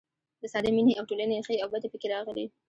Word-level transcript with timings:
د 0.41 0.43
ساده 0.53 0.69
مینې 0.75 0.93
او 0.99 1.07
ټولنې 1.09 1.43
ښې 1.47 1.55
او 1.63 1.67
بدې 1.73 1.87
پکې 1.93 2.07
راغلي. 2.13 2.45